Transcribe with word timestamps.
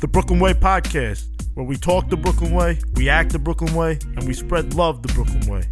the 0.00 0.08
Brooklyn 0.08 0.40
Way 0.40 0.54
podcast, 0.54 1.26
where 1.52 1.66
we 1.66 1.76
talk 1.76 2.08
the 2.08 2.16
Brooklyn 2.16 2.54
Way, 2.54 2.78
we 2.94 3.10
act 3.10 3.32
the 3.32 3.38
Brooklyn 3.38 3.74
Way, 3.74 3.98
and 4.16 4.26
we 4.26 4.32
spread 4.32 4.72
love 4.72 5.02
the 5.02 5.12
Brooklyn 5.12 5.46
Way. 5.46 5.68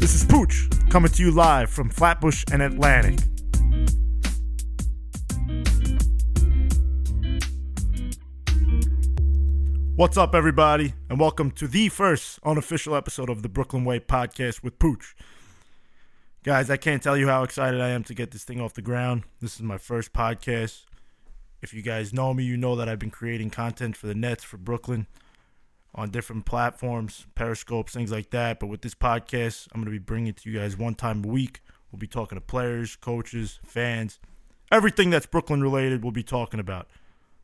This 0.00 0.16
is 0.16 0.24
Pooch 0.24 0.68
coming 0.90 1.12
to 1.12 1.22
you 1.22 1.30
live 1.30 1.70
from 1.70 1.88
Flatbush 1.88 2.42
and 2.50 2.62
Atlantic. 2.62 3.20
What's 9.94 10.16
up, 10.16 10.34
everybody, 10.34 10.94
and 11.08 11.20
welcome 11.20 11.52
to 11.52 11.68
the 11.68 11.90
first 11.90 12.40
unofficial 12.42 12.96
episode 12.96 13.30
of 13.30 13.42
the 13.42 13.48
Brooklyn 13.48 13.84
Way 13.84 14.00
podcast 14.00 14.64
with 14.64 14.80
Pooch. 14.80 15.14
Guys, 16.42 16.70
I 16.70 16.76
can't 16.76 17.04
tell 17.04 17.16
you 17.16 17.28
how 17.28 17.44
excited 17.44 17.80
I 17.80 17.90
am 17.90 18.02
to 18.04 18.14
get 18.14 18.32
this 18.32 18.42
thing 18.42 18.60
off 18.60 18.74
the 18.74 18.82
ground. 18.82 19.22
This 19.40 19.54
is 19.54 19.62
my 19.62 19.78
first 19.78 20.12
podcast. 20.12 20.86
If 21.62 21.74
you 21.74 21.82
guys 21.82 22.12
know 22.12 22.32
me, 22.32 22.44
you 22.44 22.56
know 22.56 22.76
that 22.76 22.88
I've 22.88 22.98
been 22.98 23.10
creating 23.10 23.50
content 23.50 23.96
for 23.96 24.06
the 24.06 24.14
Nets 24.14 24.44
for 24.44 24.56
Brooklyn 24.56 25.06
on 25.94 26.10
different 26.10 26.46
platforms, 26.46 27.26
periscopes, 27.34 27.92
things 27.92 28.10
like 28.10 28.30
that. 28.30 28.60
But 28.60 28.68
with 28.68 28.82
this 28.82 28.94
podcast, 28.94 29.68
I'm 29.72 29.80
going 29.80 29.92
to 29.92 29.98
be 29.98 29.98
bringing 29.98 30.28
it 30.28 30.36
to 30.38 30.50
you 30.50 30.58
guys 30.58 30.76
one 30.76 30.94
time 30.94 31.24
a 31.24 31.28
week. 31.28 31.60
We'll 31.90 31.98
be 31.98 32.06
talking 32.06 32.36
to 32.36 32.40
players, 32.40 32.96
coaches, 32.96 33.58
fans, 33.64 34.18
everything 34.70 35.10
that's 35.10 35.26
Brooklyn 35.26 35.62
related, 35.62 36.02
we'll 36.02 36.12
be 36.12 36.22
talking 36.22 36.60
about. 36.60 36.88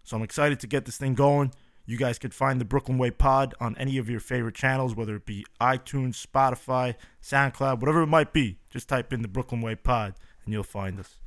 So 0.05 0.17
I'm 0.17 0.23
excited 0.23 0.61
to 0.61 0.67
get 0.67 0.85
this 0.85 0.97
thing 0.97 1.15
going. 1.15 1.53
You 1.85 1.97
guys 1.97 2.19
could 2.19 2.35
find 2.35 2.61
the 2.61 2.65
Brooklyn 2.65 2.99
Way 2.99 3.11
Pod 3.11 3.55
on 3.61 3.77
any 3.77 3.99
of 3.99 4.09
your 4.09 4.21
favorite 4.21 4.55
channels, 4.55 4.97
whether 4.97 5.17
it 5.17 5.27
be 5.27 5.45
iTunes, 5.61 6.25
Spotify, 6.25 6.95
SoundCloud, 7.23 7.81
whatever 7.81 8.03
it 8.03 8.09
might 8.09 8.33
be. 8.33 8.59
Just 8.71 8.89
type 8.89 9.13
in 9.13 9.23
the 9.23 9.29
Brooklyn 9.29 9.61
Way 9.61 9.77
Pod 9.77 10.15
and 10.45 10.53
you'll 10.53 10.65
find 10.65 10.99
us. 10.99 11.19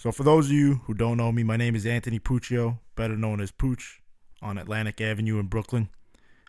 So, 0.00 0.12
for 0.12 0.22
those 0.22 0.46
of 0.46 0.52
you 0.52 0.76
who 0.84 0.94
don't 0.94 1.16
know 1.16 1.32
me, 1.32 1.42
my 1.42 1.56
name 1.56 1.74
is 1.74 1.84
Anthony 1.84 2.20
Puccio, 2.20 2.78
better 2.94 3.16
known 3.16 3.40
as 3.40 3.50
Pooch, 3.50 4.00
on 4.40 4.56
Atlantic 4.56 5.00
Avenue 5.00 5.40
in 5.40 5.46
Brooklyn. 5.46 5.88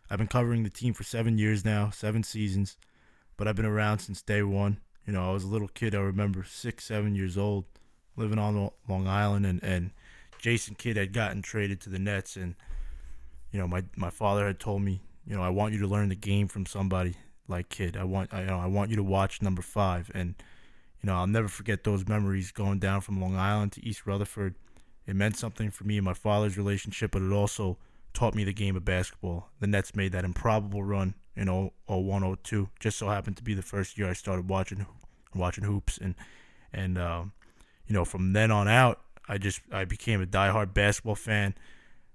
I've 0.08 0.18
been 0.18 0.28
covering 0.28 0.62
the 0.62 0.70
team 0.70 0.94
for 0.94 1.02
seven 1.02 1.36
years 1.36 1.64
now, 1.64 1.90
seven 1.90 2.22
seasons, 2.22 2.76
but 3.36 3.48
I've 3.48 3.56
been 3.56 3.64
around 3.64 3.98
since 3.98 4.22
day 4.22 4.44
one. 4.44 4.78
You 5.04 5.14
know, 5.14 5.28
I 5.28 5.32
was 5.32 5.42
a 5.42 5.48
little 5.48 5.66
kid, 5.66 5.96
I 5.96 5.98
remember 5.98 6.44
six, 6.44 6.84
seven 6.84 7.16
years 7.16 7.36
old, 7.36 7.64
living 8.14 8.38
on 8.38 8.70
Long 8.88 9.08
Island, 9.08 9.44
and, 9.44 9.60
and 9.64 9.90
Jason 10.38 10.76
Kidd 10.76 10.96
had 10.96 11.12
gotten 11.12 11.42
traded 11.42 11.80
to 11.80 11.90
the 11.90 11.98
Nets, 11.98 12.36
and, 12.36 12.54
you 13.50 13.58
know, 13.58 13.66
my, 13.66 13.82
my 13.96 14.10
father 14.10 14.46
had 14.46 14.60
told 14.60 14.82
me, 14.82 15.00
you 15.26 15.34
know, 15.34 15.42
I 15.42 15.48
want 15.48 15.74
you 15.74 15.80
to 15.80 15.88
learn 15.88 16.08
the 16.08 16.14
game 16.14 16.46
from 16.46 16.66
somebody 16.66 17.14
like 17.48 17.68
Kidd. 17.68 17.96
I 17.96 18.04
want, 18.04 18.32
I, 18.32 18.42
you 18.42 18.46
know, 18.46 18.60
I 18.60 18.66
want 18.66 18.90
you 18.90 18.96
to 18.96 19.02
watch 19.02 19.42
number 19.42 19.60
five. 19.60 20.08
And, 20.14 20.36
you 21.02 21.06
know, 21.06 21.14
I'll 21.14 21.26
never 21.26 21.48
forget 21.48 21.84
those 21.84 22.06
memories 22.06 22.52
going 22.52 22.78
down 22.78 23.00
from 23.00 23.20
Long 23.20 23.36
Island 23.36 23.72
to 23.72 23.84
East 23.84 24.06
Rutherford. 24.06 24.54
It 25.06 25.16
meant 25.16 25.36
something 25.36 25.70
for 25.70 25.84
me 25.84 25.96
and 25.96 26.04
my 26.04 26.14
father's 26.14 26.58
relationship, 26.58 27.12
but 27.12 27.22
it 27.22 27.32
also 27.32 27.78
taught 28.12 28.34
me 28.34 28.44
the 28.44 28.52
game 28.52 28.76
of 28.76 28.84
basketball. 28.84 29.48
The 29.60 29.66
Nets 29.66 29.94
made 29.94 30.12
that 30.12 30.24
improbable 30.24 30.82
run 30.82 31.14
in 31.36 31.48
01, 31.86 32.36
02. 32.42 32.68
Just 32.78 32.98
so 32.98 33.08
happened 33.08 33.36
to 33.38 33.42
be 33.42 33.54
the 33.54 33.62
first 33.62 33.96
year 33.96 34.08
I 34.08 34.12
started 34.12 34.48
watching 34.48 34.86
watching 35.34 35.64
hoops, 35.64 35.96
and 35.98 36.14
and 36.72 36.98
um, 36.98 37.32
you 37.86 37.94
know 37.94 38.04
from 38.04 38.32
then 38.32 38.50
on 38.50 38.68
out, 38.68 39.00
I 39.28 39.38
just 39.38 39.60
I 39.72 39.84
became 39.84 40.20
a 40.20 40.26
diehard 40.26 40.74
basketball 40.74 41.14
fan. 41.14 41.54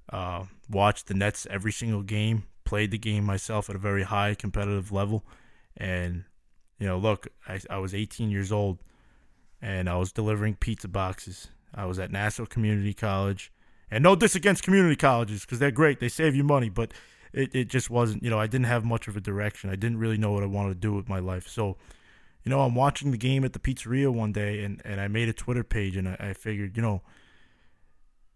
Uh, 0.09 0.45
watched 0.69 1.08
the 1.08 1.16
Nets 1.16 1.47
every 1.50 1.72
single 1.72 2.03
game, 2.03 2.44
played 2.63 2.91
the 2.91 2.97
game 2.97 3.23
myself 3.23 3.69
at 3.69 3.75
a 3.75 3.80
very 3.80 4.03
high 4.03 4.36
competitive 4.36 4.91
level, 4.91 5.25
and 5.75 6.25
you 6.80 6.88
know, 6.88 6.98
look, 6.98 7.28
I, 7.48 7.59
I 7.70 7.78
was 7.78 7.94
18 7.94 8.30
years 8.30 8.52
old 8.52 8.80
and 9.62 9.90
I 9.90 9.95
was 9.98 10.12
delivering 10.12 10.56
pizza 10.56 10.88
boxes. 10.88 11.48
I 11.73 11.86
was 11.86 12.00
at 12.00 12.12
Nassau 12.12 12.45
Community 12.45 12.94
College. 12.94 13.52
And 13.92 14.04
no 14.04 14.16
diss 14.16 14.36
against 14.36 14.64
community 14.64 14.96
colleges 14.96 15.41
because 15.41 15.59
they're 15.59 15.72
great. 15.72 16.00
They 16.00 16.09
save 16.09 16.36
you 16.36 16.44
money, 16.44 16.69
but 16.69 16.91
it, 17.34 17.53
it 17.53 17.68
just 17.68 17.90
wasn't, 17.90 18.24
you 18.24 18.30
know, 18.30 18.40
I 18.40 18.47
didn't 18.47 18.66
have 18.66 18.84
much 18.84 19.08
of 19.08 19.16
a 19.16 19.22
direction. 19.22 19.69
I 19.69 19.75
didn't 19.75 20.00
really 20.00 20.18
know 20.18 20.31
what 20.31 20.44
I 20.44 20.47
wanted 20.47 20.69
to 20.69 20.80
do 20.80 20.94
with 20.94 21.08
my 21.08 21.19
life. 21.19 21.47
So, 21.47 21.78
you 22.44 22.50
know, 22.50 22.62
I'm 22.62 22.75
watching 22.75 23.12
the 23.12 23.18
game 23.18 23.46
at 23.46 23.53
the 23.53 23.59
pizzeria 23.59 24.12
one 24.12 24.31
day 24.31 24.63
and, 24.63 24.81
and 24.84 25.00
I 25.00 25.07
made 25.07 25.30
a 25.30 25.34
Twitter 25.34 25.63
page 25.63 25.96
and 25.97 26.09
I, 26.09 26.18
I 26.19 26.34
figured, 26.34 26.75
you 26.75 26.81
know, 26.81 27.02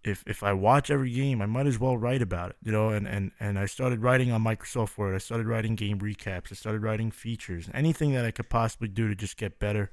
if 0.03 0.23
if 0.25 0.43
I 0.43 0.53
watch 0.53 0.89
every 0.89 1.11
game, 1.11 1.41
I 1.41 1.45
might 1.45 1.67
as 1.67 1.79
well 1.79 1.97
write 1.97 2.21
about 2.21 2.51
it, 2.51 2.55
you 2.63 2.71
know. 2.71 2.89
And, 2.89 3.07
and, 3.07 3.31
and 3.39 3.59
I 3.59 3.65
started 3.65 4.01
writing 4.01 4.31
on 4.31 4.43
Microsoft 4.43 4.97
Word. 4.97 5.13
I 5.13 5.17
started 5.17 5.47
writing 5.47 5.75
game 5.75 5.99
recaps. 5.99 6.51
I 6.51 6.55
started 6.55 6.83
writing 6.83 7.11
features. 7.11 7.69
Anything 7.73 8.13
that 8.13 8.25
I 8.25 8.31
could 8.31 8.49
possibly 8.49 8.87
do 8.87 9.09
to 9.09 9.15
just 9.15 9.35
get 9.35 9.59
better, 9.59 9.91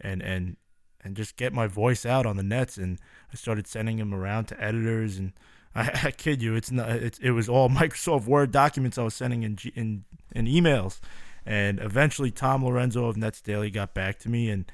and 0.00 0.22
and 0.22 0.56
and 1.02 1.16
just 1.16 1.36
get 1.36 1.52
my 1.52 1.66
voice 1.66 2.04
out 2.04 2.26
on 2.26 2.36
the 2.36 2.42
nets. 2.42 2.76
And 2.78 2.98
I 3.32 3.36
started 3.36 3.66
sending 3.66 3.98
them 3.98 4.12
around 4.12 4.46
to 4.46 4.60
editors. 4.60 5.18
And 5.18 5.32
I, 5.74 6.00
I 6.04 6.10
kid 6.10 6.42
you, 6.42 6.56
it's 6.56 6.72
not. 6.72 6.90
It's, 6.90 7.18
it 7.20 7.30
was 7.30 7.48
all 7.48 7.68
Microsoft 7.70 8.26
Word 8.26 8.50
documents 8.50 8.98
I 8.98 9.04
was 9.04 9.14
sending 9.14 9.44
in 9.44 9.58
in 9.74 10.04
in 10.34 10.46
emails. 10.46 11.00
And 11.46 11.78
eventually, 11.78 12.32
Tom 12.32 12.64
Lorenzo 12.64 13.04
of 13.04 13.16
Nets 13.16 13.40
Daily 13.40 13.70
got 13.70 13.94
back 13.94 14.18
to 14.20 14.28
me. 14.28 14.50
And 14.50 14.64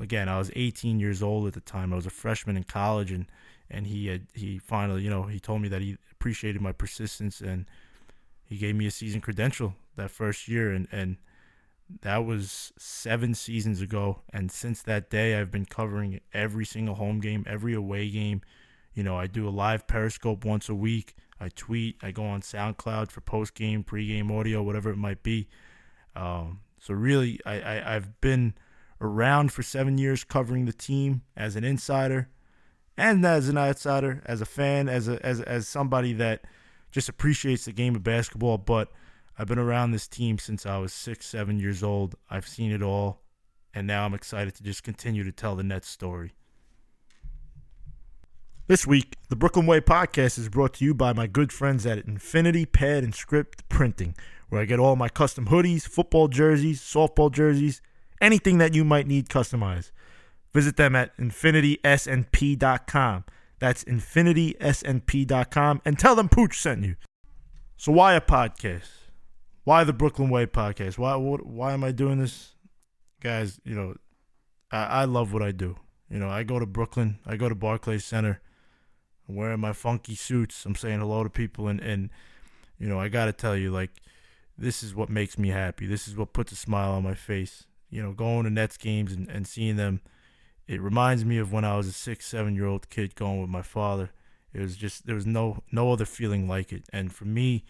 again, 0.00 0.28
I 0.28 0.38
was 0.38 0.50
18 0.56 0.98
years 0.98 1.22
old 1.22 1.46
at 1.46 1.52
the 1.52 1.60
time. 1.60 1.92
I 1.92 1.96
was 1.96 2.06
a 2.06 2.10
freshman 2.10 2.56
in 2.56 2.64
college, 2.64 3.12
and 3.12 3.26
and 3.70 3.86
he 3.86 4.08
had 4.08 4.26
he 4.34 4.58
finally 4.58 5.02
you 5.02 5.10
know 5.10 5.24
he 5.24 5.40
told 5.40 5.62
me 5.62 5.68
that 5.68 5.80
he 5.80 5.96
appreciated 6.12 6.60
my 6.60 6.72
persistence 6.72 7.40
and 7.40 7.66
he 8.50 8.56
gave 8.56 8.74
me 8.74 8.86
a 8.86 8.90
season 8.90 9.20
credential 9.20 9.74
that 9.96 10.10
first 10.10 10.48
year. 10.48 10.72
And 10.72 10.88
and 10.90 11.16
that 12.02 12.24
was 12.24 12.72
seven 12.76 13.32
seasons 13.34 13.80
ago. 13.80 14.22
And 14.32 14.50
since 14.50 14.82
that 14.82 15.08
day 15.08 15.38
I've 15.38 15.50
been 15.50 15.66
covering 15.66 16.20
every 16.34 16.66
single 16.66 16.96
home 16.96 17.20
game 17.20 17.44
every 17.48 17.74
away 17.74 18.10
game. 18.10 18.42
You 18.92 19.04
know 19.04 19.16
I 19.16 19.28
do 19.28 19.48
a 19.48 19.50
live 19.50 19.86
periscope 19.86 20.44
once 20.44 20.68
a 20.68 20.74
week. 20.74 21.14
I 21.38 21.48
tweet 21.48 21.96
I 22.02 22.10
go 22.10 22.24
on 22.24 22.42
SoundCloud 22.42 23.10
for 23.10 23.20
post 23.20 23.54
game 23.54 23.84
pre-game 23.84 24.30
audio 24.32 24.62
whatever 24.62 24.90
it 24.90 24.96
might 24.96 25.22
be. 25.22 25.48
Um, 26.16 26.60
so 26.80 26.92
really 26.92 27.40
I, 27.46 27.60
I 27.60 27.94
I've 27.94 28.20
been 28.20 28.54
around 29.00 29.52
for 29.52 29.62
seven 29.62 29.96
years 29.96 30.24
covering 30.24 30.66
the 30.66 30.72
team 30.72 31.22
as 31.36 31.54
an 31.54 31.62
insider 31.62 32.28
and 32.96 33.24
as 33.24 33.48
an 33.48 33.58
outsider, 33.58 34.22
as 34.26 34.40
a 34.40 34.46
fan, 34.46 34.88
as 34.88 35.08
a, 35.08 35.24
as 35.24 35.40
as 35.40 35.68
somebody 35.68 36.12
that 36.14 36.42
just 36.90 37.08
appreciates 37.08 37.64
the 37.64 37.72
game 37.72 37.94
of 37.94 38.02
basketball. 38.02 38.58
But 38.58 38.90
I've 39.38 39.46
been 39.46 39.58
around 39.58 39.92
this 39.92 40.08
team 40.08 40.38
since 40.38 40.66
I 40.66 40.78
was 40.78 40.92
six, 40.92 41.26
seven 41.26 41.58
years 41.58 41.82
old. 41.82 42.14
I've 42.28 42.46
seen 42.46 42.72
it 42.72 42.82
all, 42.82 43.22
and 43.72 43.86
now 43.86 44.04
I'm 44.04 44.14
excited 44.14 44.54
to 44.56 44.62
just 44.62 44.82
continue 44.82 45.24
to 45.24 45.32
tell 45.32 45.56
the 45.56 45.62
Nets 45.62 45.88
story. 45.88 46.34
This 48.66 48.86
week, 48.86 49.16
the 49.28 49.34
Brooklyn 49.34 49.66
Way 49.66 49.80
podcast 49.80 50.38
is 50.38 50.48
brought 50.48 50.74
to 50.74 50.84
you 50.84 50.94
by 50.94 51.12
my 51.12 51.26
good 51.26 51.52
friends 51.52 51.84
at 51.86 52.04
Infinity 52.04 52.66
Pad 52.66 53.02
and 53.02 53.12
Script 53.12 53.68
Printing, 53.68 54.14
where 54.48 54.60
I 54.60 54.64
get 54.64 54.78
all 54.78 54.94
my 54.94 55.08
custom 55.08 55.46
hoodies, 55.46 55.88
football 55.88 56.28
jerseys, 56.28 56.80
softball 56.80 57.32
jerseys, 57.32 57.82
anything 58.20 58.58
that 58.58 58.72
you 58.72 58.84
might 58.84 59.08
need 59.08 59.28
customized. 59.28 59.90
Visit 60.52 60.76
them 60.76 60.96
at 60.96 61.16
infinitysnp.com. 61.16 63.24
That's 63.60 63.84
infinitysnp.com 63.84 65.82
and 65.84 65.98
tell 65.98 66.14
them 66.14 66.28
Pooch 66.28 66.58
sent 66.58 66.84
you. 66.84 66.96
So 67.76 67.92
why 67.92 68.14
a 68.14 68.20
podcast? 68.20 68.88
Why 69.64 69.84
the 69.84 69.92
Brooklyn 69.92 70.30
Way 70.30 70.46
podcast? 70.46 70.98
Why 70.98 71.14
what, 71.16 71.46
why 71.46 71.72
am 71.72 71.84
I 71.84 71.92
doing 71.92 72.18
this? 72.18 72.54
Guys, 73.20 73.60
you 73.64 73.74
know, 73.74 73.94
I, 74.72 74.84
I 74.84 75.04
love 75.04 75.32
what 75.32 75.42
I 75.42 75.52
do. 75.52 75.76
You 76.08 76.18
know, 76.18 76.28
I 76.28 76.42
go 76.42 76.58
to 76.58 76.66
Brooklyn, 76.66 77.20
I 77.24 77.36
go 77.36 77.48
to 77.48 77.54
Barclays 77.54 78.04
Center, 78.04 78.40
I'm 79.28 79.36
wearing 79.36 79.60
my 79.60 79.72
funky 79.72 80.16
suits, 80.16 80.66
I'm 80.66 80.74
saying 80.74 80.98
hello 80.98 81.22
to 81.22 81.30
people 81.30 81.68
and, 81.68 81.80
and 81.80 82.10
you 82.78 82.88
know, 82.88 82.98
I 82.98 83.08
gotta 83.08 83.32
tell 83.32 83.56
you, 83.56 83.70
like, 83.70 83.90
this 84.56 84.82
is 84.82 84.94
what 84.94 85.08
makes 85.08 85.38
me 85.38 85.50
happy. 85.50 85.86
This 85.86 86.08
is 86.08 86.16
what 86.16 86.32
puts 86.32 86.52
a 86.52 86.56
smile 86.56 86.92
on 86.92 87.02
my 87.02 87.14
face. 87.14 87.66
You 87.90 88.02
know, 88.02 88.12
going 88.12 88.44
to 88.44 88.50
Nets 88.50 88.76
games 88.76 89.12
and, 89.12 89.28
and 89.28 89.46
seeing 89.46 89.76
them 89.76 90.00
it 90.70 90.80
reminds 90.80 91.24
me 91.24 91.36
of 91.38 91.52
when 91.52 91.64
I 91.64 91.76
was 91.76 91.88
a 91.88 91.92
six, 91.92 92.26
seven 92.26 92.54
year 92.54 92.66
old 92.66 92.88
kid 92.90 93.16
going 93.16 93.40
with 93.40 93.50
my 93.50 93.60
father. 93.60 94.10
It 94.54 94.60
was 94.60 94.76
just 94.76 95.04
there 95.04 95.16
was 95.16 95.26
no 95.26 95.64
no 95.72 95.92
other 95.92 96.04
feeling 96.04 96.46
like 96.46 96.72
it. 96.72 96.84
And 96.92 97.12
for 97.12 97.24
me 97.24 97.64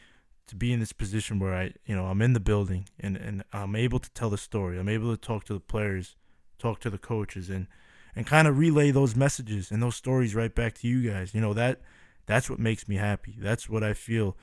to 0.49 0.55
be 0.55 0.71
in 0.71 0.81
this 0.81 0.93
position 0.93 1.39
where 1.39 1.55
I 1.55 1.73
you 1.87 1.97
know 1.97 2.07
I'm 2.07 2.21
in 2.21 2.35
the 2.35 2.41
building 2.41 2.91
and 2.99 3.17
and 3.17 3.43
I'm 3.55 3.75
able 3.75 4.01
to 4.01 4.11
tell 4.11 4.29
the 4.29 4.37
story. 4.37 4.79
I'm 4.79 4.89
able 4.89 5.11
to 5.11 5.17
talk 5.17 5.45
to 5.45 5.55
the 5.55 5.61
players, 5.61 6.17
talk 6.59 6.79
to 6.81 6.91
the 6.91 6.99
coaches, 6.99 7.49
and 7.49 7.69
and 8.15 8.27
kind 8.27 8.47
of 8.47 8.59
relay 8.59 8.91
those 8.91 9.17
messages 9.17 9.71
and 9.71 9.83
those 9.83 9.97
stories 9.97 10.35
right 10.35 10.55
back 10.55 10.75
to 10.81 10.87
you 10.87 11.11
guys. 11.11 11.35
You 11.35 11.41
know 11.41 11.55
that 11.55 11.81
that's 12.27 12.51
what 12.51 12.59
makes 12.59 12.87
me 12.87 12.97
happy. 12.97 13.35
That's 13.39 13.67
what 13.67 13.83
I 13.83 13.95
feel. 13.95 14.37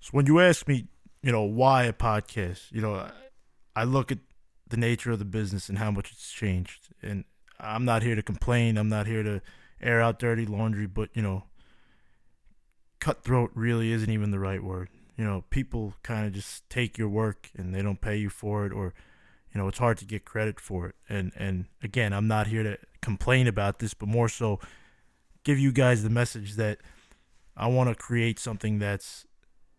So 0.00 0.12
when 0.12 0.24
you 0.24 0.40
ask 0.40 0.66
me, 0.66 0.86
you 1.22 1.30
know, 1.30 1.42
why 1.42 1.84
a 1.84 1.92
podcast, 1.92 2.72
you 2.72 2.80
know, 2.80 3.10
I 3.76 3.84
look 3.84 4.10
at 4.10 4.18
the 4.66 4.78
nature 4.78 5.10
of 5.10 5.18
the 5.18 5.26
business 5.26 5.68
and 5.68 5.76
how 5.76 5.90
much 5.90 6.10
it's 6.10 6.32
changed, 6.32 6.88
and 7.02 7.24
I'm 7.60 7.84
not 7.84 8.02
here 8.02 8.14
to 8.14 8.22
complain. 8.22 8.76
I'm 8.76 8.88
not 8.88 9.06
here 9.06 9.22
to 9.22 9.40
air 9.80 10.00
out 10.00 10.18
dirty 10.18 10.46
laundry, 10.46 10.86
but 10.86 11.10
you 11.14 11.22
know, 11.22 11.44
cutthroat 13.00 13.50
really 13.54 13.92
isn't 13.92 14.10
even 14.10 14.30
the 14.30 14.38
right 14.38 14.62
word. 14.62 14.88
You 15.16 15.24
know, 15.24 15.44
people 15.50 15.94
kind 16.02 16.26
of 16.26 16.32
just 16.32 16.68
take 16.70 16.96
your 16.96 17.08
work 17.08 17.50
and 17.56 17.74
they 17.74 17.82
don't 17.82 18.00
pay 18.00 18.16
you 18.16 18.30
for 18.30 18.66
it, 18.66 18.72
or 18.72 18.94
you 19.52 19.60
know, 19.60 19.68
it's 19.68 19.78
hard 19.78 19.98
to 19.98 20.04
get 20.04 20.24
credit 20.24 20.60
for 20.60 20.88
it. 20.88 20.94
And 21.08 21.32
and 21.36 21.66
again, 21.82 22.12
I'm 22.12 22.28
not 22.28 22.46
here 22.46 22.62
to 22.62 22.78
complain 23.02 23.46
about 23.46 23.78
this, 23.78 23.94
but 23.94 24.08
more 24.08 24.28
so 24.28 24.60
give 25.44 25.58
you 25.58 25.72
guys 25.72 26.02
the 26.02 26.10
message 26.10 26.54
that 26.54 26.78
I 27.56 27.66
want 27.66 27.88
to 27.88 27.94
create 27.94 28.38
something 28.38 28.78
that's 28.78 29.26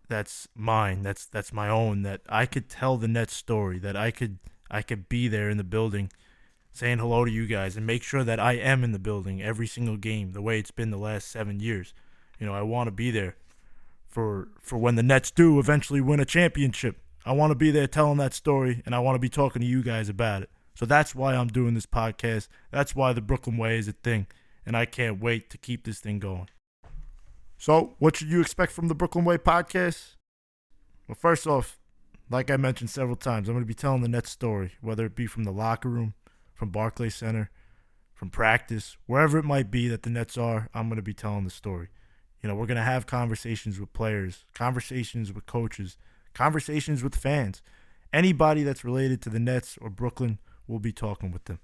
that's 0.10 0.48
mine, 0.56 1.04
that's 1.04 1.26
that's 1.26 1.54
my 1.54 1.70
own, 1.70 2.02
that 2.02 2.22
I 2.28 2.46
could 2.46 2.68
tell 2.68 2.98
the 2.98 3.08
Nets 3.08 3.36
story, 3.36 3.80
that 3.80 3.96
I 3.96 4.12
could 4.12 4.40
I 4.70 4.82
could 4.82 5.08
be 5.08 5.28
there 5.28 5.50
in 5.50 5.58
the 5.58 5.64
building 5.64 6.12
saying 6.72 7.00
hello 7.00 7.26
to 7.26 7.32
you 7.32 7.48
guys 7.48 7.76
and 7.76 7.86
make 7.86 8.04
sure 8.04 8.24
that 8.24 8.40
I 8.40 8.54
am 8.54 8.84
in 8.84 8.92
the 8.92 9.00
building 9.00 9.42
every 9.42 9.68
single 9.68 9.98
game 9.98 10.32
the 10.32 10.42
way 10.42 10.60
it's 10.60 10.72
been 10.72 10.92
the 10.92 10.98
last 10.98 11.30
7 11.30 11.60
years. 11.60 11.94
You 12.40 12.46
know, 12.46 12.54
I 12.54 12.62
want 12.62 12.88
to 12.88 12.92
be 12.92 13.12
there 13.12 13.36
for 14.08 14.50
for 14.62 14.78
when 14.78 14.96
the 14.96 15.04
Nets 15.04 15.32
do 15.32 15.60
eventually 15.60 16.02
win 16.02 16.20
a 16.20 16.26
championship. 16.26 16.98
I 17.26 17.34
want 17.34 17.52
to 17.52 17.56
be 17.56 17.72
there 17.72 17.88
telling 17.88 18.18
that 18.18 18.34
story 18.34 18.82
and 18.86 18.96
I 18.96 19.00
want 19.00 19.16
to 19.16 19.20
be 19.20 19.30
talking 19.30 19.62
to 19.62 19.68
you 19.68 19.84
guys 19.84 20.10
about 20.10 20.44
it. 20.44 20.50
So 20.76 20.86
that's 20.86 21.14
why 21.14 21.36
I'm 21.36 21.50
doing 21.50 21.74
this 21.74 21.86
podcast. 21.86 22.48
That's 22.72 22.96
why 22.96 23.12
the 23.14 23.22
Brooklyn 23.22 23.58
Way 23.58 23.78
is 23.78 23.88
a 23.88 23.92
thing 23.92 24.28
and 24.66 24.78
I 24.78 24.86
can't 24.86 25.22
wait 25.22 25.50
to 25.50 25.58
keep 25.58 25.84
this 25.84 26.00
thing 26.00 26.20
going. 26.20 26.48
So, 27.58 27.96
what 28.00 28.16
should 28.16 28.30
you 28.30 28.40
expect 28.40 28.72
from 28.72 28.88
the 28.88 28.96
Brooklyn 28.96 29.26
Way 29.26 29.38
podcast? 29.38 30.16
Well, 31.08 31.18
first 31.20 31.46
off, 31.46 31.78
like 32.30 32.50
I 32.50 32.56
mentioned 32.56 32.90
several 32.90 33.18
times, 33.18 33.50
I'm 33.50 33.56
going 33.56 33.66
to 33.66 33.68
be 33.68 33.74
telling 33.74 34.02
the 34.02 34.08
Nets 34.08 34.30
story, 34.30 34.74
whether 34.80 35.06
it 35.06 35.16
be 35.16 35.26
from 35.26 35.44
the 35.44 35.52
locker 35.52 35.90
room, 35.90 36.14
from 36.60 36.70
Barclays 36.70 37.16
Center, 37.16 37.50
from 38.14 38.30
practice, 38.30 38.98
wherever 39.06 39.38
it 39.38 39.46
might 39.46 39.72
be 39.72 39.88
that 39.88 40.04
the 40.04 40.10
Nets 40.10 40.38
are, 40.38 40.70
I'm 40.74 40.90
going 40.90 40.98
to 40.98 41.02
be 41.02 41.14
telling 41.14 41.46
the 41.46 41.50
story. 41.50 41.88
You 42.44 42.50
know, 42.50 42.56
we're 42.56 42.68
going 42.68 42.78
to 42.78 42.84
have 42.84 43.08
conversations 43.08 43.80
with 43.80 43.94
players, 43.94 44.46
conversations 44.54 45.34
with 45.34 45.46
coaches, 45.46 45.98
conversations 46.34 47.02
with 47.02 47.16
fans. 47.16 47.62
Anybody 48.12 48.64
that's 48.64 48.84
related 48.84 49.22
to 49.22 49.30
the 49.30 49.40
Nets 49.40 49.78
or 49.82 49.90
Brooklyn, 49.90 50.38
we'll 50.68 50.80
be 50.80 50.92
talking 50.92 51.32
with 51.32 51.46
them. 51.46 51.60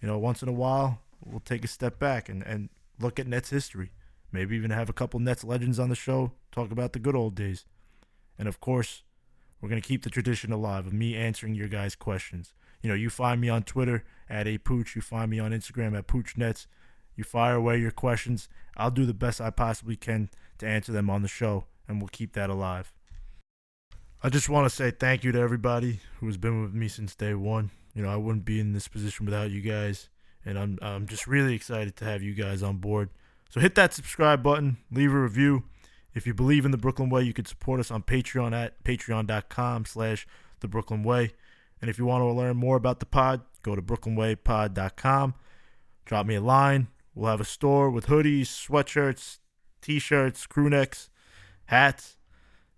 You 0.00 0.08
know, 0.08 0.18
once 0.18 0.42
in 0.42 0.48
a 0.48 0.52
while, 0.52 1.00
we'll 1.24 1.40
take 1.40 1.64
a 1.64 1.68
step 1.68 1.98
back 1.98 2.28
and, 2.28 2.42
and 2.42 2.68
look 2.98 3.20
at 3.20 3.26
Nets 3.26 3.50
history 3.50 3.92
Maybe 4.32 4.56
even 4.56 4.70
have 4.70 4.88
a 4.88 4.94
couple 4.94 5.20
Nets 5.20 5.44
legends 5.44 5.78
on 5.78 5.90
the 5.90 5.94
show, 5.94 6.32
talk 6.50 6.72
about 6.72 6.94
the 6.94 6.98
good 6.98 7.14
old 7.14 7.34
days. 7.34 7.66
And 8.38 8.48
of 8.48 8.60
course, 8.60 9.02
we're 9.60 9.68
going 9.68 9.80
to 9.80 9.86
keep 9.86 10.02
the 10.02 10.10
tradition 10.10 10.52
alive 10.52 10.86
of 10.86 10.94
me 10.94 11.14
answering 11.14 11.54
your 11.54 11.68
guys' 11.68 11.94
questions. 11.94 12.54
You 12.82 12.88
know, 12.88 12.94
you 12.94 13.10
find 13.10 13.40
me 13.40 13.48
on 13.48 13.62
Twitter 13.62 14.04
at 14.28 14.46
a 14.46 14.58
pooch. 14.58 14.94
You 14.94 15.02
find 15.02 15.30
me 15.30 15.38
on 15.38 15.52
Instagram 15.52 15.96
at 15.96 16.06
poochnets. 16.06 16.66
You 17.16 17.24
fire 17.24 17.54
away 17.54 17.78
your 17.78 17.90
questions. 17.90 18.48
I'll 18.76 18.90
do 18.90 19.06
the 19.06 19.14
best 19.14 19.40
I 19.40 19.50
possibly 19.50 19.96
can 19.96 20.30
to 20.58 20.66
answer 20.66 20.92
them 20.92 21.10
on 21.10 21.22
the 21.22 21.28
show, 21.28 21.66
and 21.86 22.00
we'll 22.00 22.08
keep 22.08 22.32
that 22.32 22.50
alive. 22.50 22.92
I 24.22 24.28
just 24.28 24.48
want 24.48 24.66
to 24.66 24.74
say 24.74 24.90
thank 24.90 25.24
you 25.24 25.32
to 25.32 25.38
everybody 25.38 26.00
who 26.18 26.26
has 26.26 26.36
been 26.36 26.62
with 26.62 26.72
me 26.72 26.88
since 26.88 27.14
day 27.14 27.34
one. 27.34 27.70
You 27.94 28.02
know, 28.02 28.08
I 28.08 28.16
wouldn't 28.16 28.44
be 28.44 28.60
in 28.60 28.72
this 28.72 28.88
position 28.88 29.26
without 29.26 29.50
you 29.50 29.60
guys, 29.60 30.08
and 30.44 30.58
I'm 30.58 30.78
I'm 30.80 31.06
just 31.06 31.26
really 31.26 31.54
excited 31.54 31.96
to 31.96 32.04
have 32.04 32.22
you 32.22 32.34
guys 32.34 32.62
on 32.62 32.78
board. 32.78 33.10
So 33.50 33.60
hit 33.60 33.74
that 33.74 33.92
subscribe 33.92 34.42
button, 34.42 34.78
leave 34.90 35.12
a 35.12 35.20
review. 35.20 35.64
If 36.14 36.26
you 36.26 36.34
believe 36.34 36.64
in 36.64 36.70
the 36.70 36.78
Brooklyn 36.78 37.10
Way, 37.10 37.22
you 37.22 37.32
can 37.32 37.44
support 37.46 37.80
us 37.80 37.90
on 37.90 38.02
Patreon 38.02 38.52
at 38.52 38.82
patreon.com 38.84 39.86
slash 39.86 40.26
the 40.60 40.68
Brooklyn 40.68 41.02
Way. 41.02 41.32
And 41.82 41.90
if 41.90 41.98
you 41.98 42.06
want 42.06 42.22
to 42.22 42.32
learn 42.32 42.56
more 42.56 42.76
about 42.76 43.00
the 43.00 43.06
pod, 43.06 43.42
go 43.62 43.74
to 43.74 43.82
brooklynwaypod.com. 43.82 45.34
Drop 46.04 46.26
me 46.26 46.36
a 46.36 46.40
line. 46.40 46.86
We'll 47.14 47.30
have 47.30 47.40
a 47.40 47.44
store 47.44 47.90
with 47.90 48.06
hoodies, 48.06 48.42
sweatshirts, 48.42 49.38
t-shirts, 49.82 50.46
crew 50.46 50.70
necks, 50.70 51.10
hats. 51.66 52.16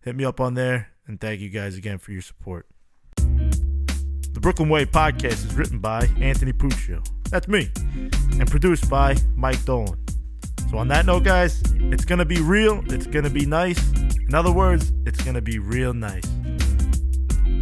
Hit 0.01 0.17
me 0.17 0.25
up 0.25 0.41
on 0.41 0.55
there. 0.55 0.89
And 1.07 1.21
thank 1.21 1.41
you 1.41 1.51
guys 1.51 1.77
again 1.77 1.99
for 1.99 2.13
your 2.13 2.23
support. 2.23 2.67
The 3.17 4.41
Brooklyn 4.41 4.71
Way 4.71 4.87
podcast 4.87 5.47
is 5.47 5.55
written 5.55 5.79
by 5.79 6.09
Anthony 6.19 6.53
Puccio. 6.53 7.07
That's 7.31 7.47
me. 7.47 7.71
And 8.41 8.51
produced 8.51 8.89
by 8.89 9.17
Mike 9.37 9.63
Dolan. 9.67 9.99
So, 10.71 10.79
on 10.79 10.89
that 10.89 11.05
note, 11.05 11.25
guys, 11.25 11.63
it's 11.77 12.07
going 12.07 12.19
to 12.19 12.25
be 12.25 12.41
real. 12.41 12.83
It's 12.87 13.07
going 13.07 13.25
to 13.25 13.31
be 13.31 13.45
nice. 13.45 13.93
In 13.93 14.35
other 14.35 14.51
words, 14.51 14.93
it's 15.05 15.23
going 15.23 15.35
to 15.35 15.43
be 15.43 15.59
real 15.59 15.93
nice. 15.93 16.25